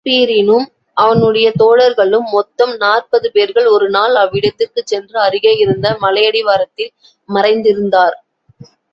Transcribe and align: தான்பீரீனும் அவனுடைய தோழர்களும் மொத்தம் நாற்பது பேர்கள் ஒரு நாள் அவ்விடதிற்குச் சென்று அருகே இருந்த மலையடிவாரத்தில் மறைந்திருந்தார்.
தான்பீரீனும் 0.05 0.63
அவனுடைய 0.97 1.47
தோழர்களும் 1.59 2.25
மொத்தம் 2.31 2.71
நாற்பது 2.75 3.31
பேர்கள் 3.31 3.65
ஒரு 3.65 3.89
நாள் 3.89 4.15
அவ்விடதிற்குச் 4.15 4.85
சென்று 4.85 5.17
அருகே 5.19 5.53
இருந்த 5.55 5.97
மலையடிவாரத்தில் 6.01 6.91
மறைந்திருந்தார். 7.29 8.15